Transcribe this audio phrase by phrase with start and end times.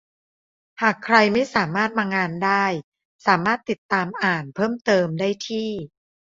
[0.81, 2.65] หากใครไม่สามารถมางานได้
[3.25, 5.69] สามารถติดตามอ่านเพิ่มเติมได้ที่